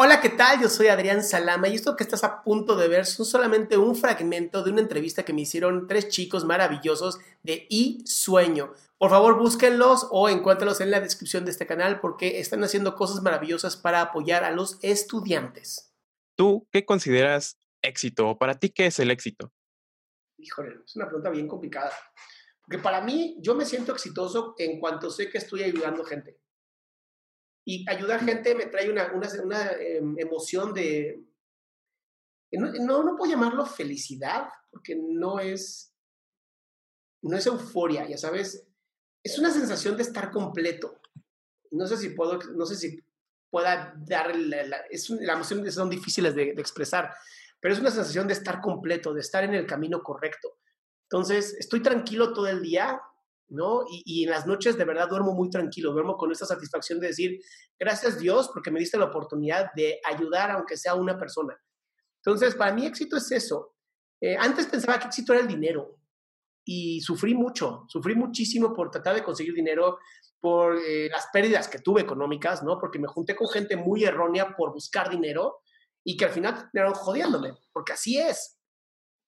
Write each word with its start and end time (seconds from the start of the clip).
Hola, 0.00 0.20
¿qué 0.20 0.28
tal? 0.28 0.62
Yo 0.62 0.68
soy 0.68 0.86
Adrián 0.86 1.24
Salama 1.24 1.66
y 1.66 1.74
esto 1.74 1.96
que 1.96 2.04
estás 2.04 2.22
a 2.22 2.44
punto 2.44 2.76
de 2.76 2.86
ver 2.86 3.04
son 3.04 3.26
solamente 3.26 3.76
un 3.76 3.96
fragmento 3.96 4.62
de 4.62 4.70
una 4.70 4.80
entrevista 4.80 5.24
que 5.24 5.32
me 5.32 5.40
hicieron 5.40 5.88
tres 5.88 6.08
chicos 6.08 6.44
maravillosos 6.44 7.18
de 7.42 7.66
I 7.68 8.04
Sueño. 8.06 8.72
Por 8.96 9.10
favor, 9.10 9.36
búsquenlos 9.36 10.06
o 10.12 10.28
encuéntralos 10.28 10.80
en 10.80 10.92
la 10.92 11.00
descripción 11.00 11.44
de 11.44 11.50
este 11.50 11.66
canal 11.66 11.98
porque 11.98 12.38
están 12.38 12.62
haciendo 12.62 12.94
cosas 12.94 13.24
maravillosas 13.24 13.76
para 13.76 14.00
apoyar 14.00 14.44
a 14.44 14.52
los 14.52 14.78
estudiantes. 14.82 15.92
¿Tú 16.36 16.68
qué 16.70 16.84
consideras 16.84 17.58
éxito? 17.82 18.28
¿O 18.28 18.38
para 18.38 18.54
ti 18.54 18.70
qué 18.70 18.86
es 18.86 19.00
el 19.00 19.10
éxito? 19.10 19.52
Híjole, 20.36 20.76
es 20.86 20.94
una 20.94 21.06
pregunta 21.06 21.30
bien 21.30 21.48
complicada. 21.48 21.90
Porque 22.60 22.78
para 22.78 23.00
mí, 23.00 23.36
yo 23.40 23.56
me 23.56 23.64
siento 23.64 23.90
exitoso 23.90 24.54
en 24.58 24.78
cuanto 24.78 25.10
sé 25.10 25.28
que 25.28 25.38
estoy 25.38 25.64
ayudando 25.64 26.04
gente. 26.04 26.38
Y 27.68 27.84
ayudar 27.86 28.24
gente 28.24 28.54
me 28.54 28.64
trae 28.64 28.90
una, 28.90 29.12
una, 29.12 29.28
una 29.42 29.72
em, 29.72 30.18
emoción 30.18 30.72
de... 30.72 31.22
No, 32.52 32.72
no, 32.72 33.02
no, 33.02 33.14
puedo 33.14 33.30
llamarlo 33.30 33.66
felicidad, 33.66 34.48
porque 34.70 34.96
no 34.96 35.38
es... 35.38 35.92
No 37.20 37.36
es 37.36 37.44
euforia, 37.46 38.08
ya 38.08 38.16
sabes. 38.16 38.66
Es 39.22 39.38
una 39.38 39.50
sensación 39.50 39.98
de 39.98 40.02
estar 40.02 40.30
completo. 40.30 40.98
No 41.70 41.86
sé 41.86 41.98
si 41.98 42.08
puedo, 42.08 42.38
no 42.54 42.64
sé 42.64 42.74
si 42.74 43.04
pueda 43.50 43.92
dar... 43.98 44.34
La, 44.34 44.62
la, 44.62 44.78
es 44.88 45.10
la 45.10 45.34
emoción 45.34 45.70
son 45.70 45.90
difíciles 45.90 46.34
de, 46.34 46.54
de 46.54 46.62
expresar, 46.62 47.12
pero 47.60 47.74
es 47.74 47.80
una 47.80 47.90
sensación 47.90 48.26
de 48.26 48.32
estar 48.32 48.62
completo, 48.62 49.12
de 49.12 49.20
estar 49.20 49.44
en 49.44 49.52
el 49.52 49.66
camino 49.66 50.02
correcto. 50.02 50.56
Entonces, 51.02 51.54
estoy 51.58 51.82
tranquilo 51.82 52.32
todo 52.32 52.46
el 52.46 52.62
día, 52.62 52.98
¿no? 53.48 53.82
Y, 53.90 54.02
y, 54.04 54.24
en 54.24 54.30
las 54.30 54.46
noches 54.46 54.76
de 54.76 54.84
verdad 54.84 55.08
duermo 55.08 55.32
muy 55.32 55.50
tranquilo, 55.50 55.92
duermo 55.92 56.16
con 56.16 56.30
esta 56.30 56.46
satisfacción 56.46 57.00
de 57.00 57.08
decir, 57.08 57.40
gracias 57.78 58.18
Dios 58.18 58.50
porque 58.52 58.70
me 58.70 58.80
diste 58.80 58.98
la 58.98 59.06
oportunidad 59.06 59.72
de 59.74 60.00
ayudar 60.04 60.50
aunque 60.50 60.76
sea 60.76 60.94
una 60.94 61.18
persona. 61.18 61.58
Entonces, 62.24 62.54
para 62.54 62.74
mí 62.74 62.84
éxito 62.84 63.16
es 63.16 63.30
eso. 63.32 63.74
Eh, 64.20 64.36
antes 64.36 64.66
pensaba 64.66 64.98
que 64.98 65.06
éxito 65.06 65.32
era 65.32 65.42
el 65.42 65.48
dinero 65.48 65.98
y 66.64 67.00
sufrí 67.00 67.34
mucho, 67.34 67.84
sufrí 67.88 68.14
muchísimo 68.14 68.74
por 68.74 68.90
tratar 68.90 69.14
de 69.14 69.24
conseguir 69.24 69.54
dinero, 69.54 69.98
por 70.40 70.76
eh, 70.76 71.08
las 71.08 71.28
pérdidas 71.32 71.68
que 71.68 71.78
tuve 71.78 72.02
económicas, 72.02 72.62
¿no? 72.62 72.78
Porque 72.78 72.98
me 72.98 73.08
junté 73.08 73.34
con 73.34 73.48
gente 73.48 73.76
muy 73.76 74.04
errónea 74.04 74.54
por 74.56 74.72
buscar 74.72 75.08
dinero 75.08 75.60
y 76.04 76.16
que 76.16 76.26
al 76.26 76.32
final 76.32 76.54
terminaron 76.54 76.94
jodiéndome, 76.94 77.54
porque 77.72 77.92
así 77.92 78.18
es. 78.18 78.58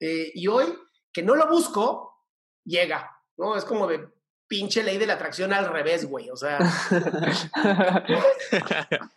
Eh, 0.00 0.32
y 0.34 0.46
hoy, 0.46 0.74
que 1.12 1.22
no 1.22 1.34
lo 1.34 1.48
busco, 1.48 2.24
llega, 2.64 3.10
¿no? 3.36 3.56
Es 3.56 3.64
como 3.64 3.86
de 3.86 4.08
pinche 4.48 4.82
ley 4.82 4.98
de 4.98 5.06
la 5.06 5.14
atracción 5.14 5.52
al 5.52 5.70
revés, 5.70 6.06
güey, 6.06 6.30
o 6.30 6.36
sea. 6.36 6.58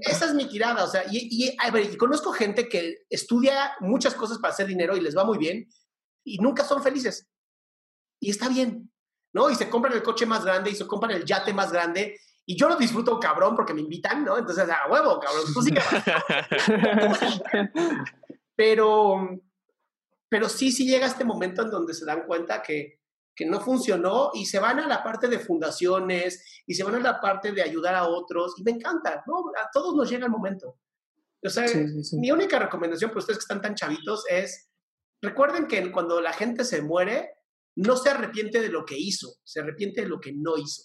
esa 0.00 0.26
es 0.26 0.34
mi 0.34 0.48
tirada, 0.48 0.84
o 0.84 0.88
sea, 0.88 1.04
y, 1.10 1.28
y, 1.30 1.56
a 1.58 1.70
ver, 1.70 1.92
y, 1.92 1.96
conozco 1.96 2.32
gente 2.32 2.68
que 2.68 3.04
estudia 3.08 3.72
muchas 3.80 4.14
cosas 4.14 4.38
para 4.38 4.52
hacer 4.52 4.66
dinero 4.66 4.96
y 4.96 5.00
les 5.00 5.16
va 5.16 5.24
muy 5.24 5.38
bien 5.38 5.68
y 6.24 6.38
nunca 6.38 6.64
son 6.64 6.82
felices. 6.82 7.28
Y 8.20 8.30
está 8.30 8.48
bien, 8.48 8.90
¿no? 9.32 9.50
Y 9.50 9.54
se 9.54 9.68
compran 9.68 9.94
el 9.94 10.02
coche 10.02 10.26
más 10.26 10.44
grande 10.44 10.70
y 10.70 10.74
se 10.74 10.86
compran 10.86 11.12
el 11.12 11.24
yate 11.24 11.52
más 11.52 11.72
grande 11.72 12.18
y 12.46 12.56
yo 12.56 12.68
lo 12.68 12.76
disfruto 12.76 13.18
cabrón 13.18 13.54
porque 13.54 13.74
me 13.74 13.80
invitan, 13.80 14.24
¿no? 14.24 14.36
Entonces, 14.36 14.68
a 14.68 14.90
huevo, 14.90 15.20
cabrón, 15.20 15.44
tú 15.52 15.62
sí 15.62 15.72
Pero, 18.56 19.40
pero 20.28 20.48
sí, 20.48 20.70
sí 20.70 20.86
llega 20.86 21.06
este 21.06 21.24
momento 21.24 21.62
en 21.62 21.70
donde 21.70 21.94
se 21.94 22.04
dan 22.04 22.24
cuenta 22.26 22.62
que, 22.62 23.00
que 23.34 23.46
no 23.46 23.60
funcionó 23.60 24.30
y 24.34 24.46
se 24.46 24.58
van 24.58 24.78
a 24.78 24.86
la 24.86 25.02
parte 25.02 25.28
de 25.28 25.38
fundaciones 25.38 26.62
y 26.66 26.74
se 26.74 26.84
van 26.84 26.94
a 26.94 27.00
la 27.00 27.20
parte 27.20 27.52
de 27.52 27.62
ayudar 27.62 27.94
a 27.94 28.06
otros 28.06 28.54
y 28.58 28.62
me 28.62 28.72
encanta, 28.72 29.22
¿no? 29.26 29.50
A 29.60 29.70
todos 29.72 29.94
nos 29.94 30.08
llega 30.08 30.26
el 30.26 30.30
momento. 30.30 30.78
O 31.42 31.50
sea, 31.50 31.68
sí, 31.68 31.86
sí, 31.88 32.04
sí. 32.04 32.18
mi 32.18 32.30
única 32.30 32.58
recomendación 32.58 33.10
para 33.10 33.18
ustedes 33.20 33.38
que 33.38 33.42
están 33.42 33.60
tan 33.60 33.74
chavitos 33.74 34.24
es, 34.30 34.70
recuerden 35.20 35.66
que 35.66 35.92
cuando 35.92 36.20
la 36.20 36.32
gente 36.32 36.64
se 36.64 36.80
muere, 36.80 37.30
no 37.76 37.96
se 37.96 38.10
arrepiente 38.10 38.60
de 38.60 38.68
lo 38.68 38.84
que 38.84 38.96
hizo, 38.96 39.34
se 39.42 39.60
arrepiente 39.60 40.02
de 40.02 40.08
lo 40.08 40.20
que 40.20 40.32
no 40.32 40.56
hizo. 40.56 40.84